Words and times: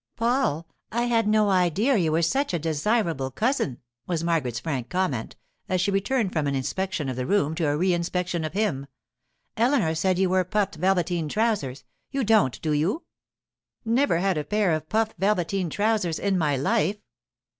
'Paul, 0.15 0.65
I 0.91 1.03
had 1.03 1.27
no 1.27 1.51
idea 1.51 1.95
you 1.95 2.11
were 2.11 2.23
such 2.23 2.55
a 2.55 2.57
desirable 2.57 3.29
cousin,' 3.29 3.77
was 4.07 4.23
Margaret's 4.23 4.59
frank 4.59 4.89
comment, 4.89 5.35
as 5.69 5.79
she 5.79 5.91
returned 5.91 6.33
from 6.33 6.47
an 6.47 6.55
inspection 6.55 7.07
of 7.07 7.15
the 7.15 7.27
room 7.27 7.53
to 7.53 7.67
a 7.69 7.77
reinspection 7.77 8.43
of 8.43 8.53
him. 8.53 8.87
'Eleanor 9.57 9.93
said 9.93 10.17
you 10.17 10.29
wore 10.31 10.43
puffed 10.43 10.73
velveteen 10.77 11.29
trousers. 11.29 11.83
You 12.09 12.23
don't, 12.23 12.59
do 12.63 12.73
you?' 12.73 13.03
'Never 13.85 14.17
had 14.17 14.39
a 14.39 14.43
pair 14.43 14.71
of 14.73 14.89
puffed 14.89 15.17
velveteen 15.19 15.69
trousers 15.69 16.17
in 16.17 16.35
my 16.35 16.57
life. 16.57 16.97